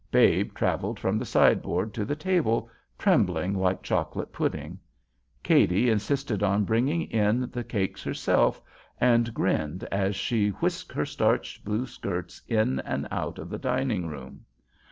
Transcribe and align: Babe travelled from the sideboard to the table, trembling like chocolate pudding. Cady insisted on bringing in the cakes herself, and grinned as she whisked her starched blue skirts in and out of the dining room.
Babe 0.09 0.51
travelled 0.55 0.99
from 0.99 1.19
the 1.19 1.27
sideboard 1.27 1.93
to 1.93 2.05
the 2.05 2.15
table, 2.15 2.71
trembling 2.97 3.53
like 3.53 3.83
chocolate 3.83 4.33
pudding. 4.33 4.79
Cady 5.43 5.91
insisted 5.91 6.41
on 6.41 6.63
bringing 6.65 7.03
in 7.11 7.51
the 7.51 7.63
cakes 7.63 8.03
herself, 8.03 8.63
and 8.99 9.31
grinned 9.31 9.83
as 9.91 10.15
she 10.15 10.49
whisked 10.49 10.91
her 10.93 11.05
starched 11.05 11.63
blue 11.63 11.85
skirts 11.85 12.41
in 12.47 12.79
and 12.79 13.07
out 13.11 13.37
of 13.37 13.51
the 13.51 13.59
dining 13.59 14.07
room. 14.07 14.45